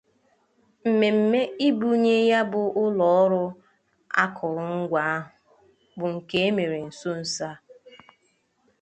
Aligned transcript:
Mmemme 0.87 1.41
ibunye 1.67 2.17
ya 2.31 2.41
bụ 2.51 2.61
ụlọ 2.83 3.05
ọrụ 3.21 3.43
akụrụngwa 4.23 5.01
ahụ 5.17 5.23
bụ 5.97 6.05
nke 6.13 6.35
e 6.47 6.49
mere 6.55 6.77
nso-nso 6.87 7.43
a 7.49 7.51